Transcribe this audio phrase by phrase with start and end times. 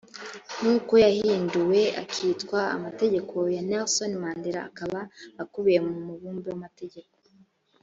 [0.59, 4.99] nk uko yahinduwe akitwa amategeko ya nelson mandela akaba
[5.43, 7.13] akubiye mu mubumbe w amategeko